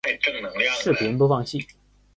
[0.79, 1.67] 视频播放器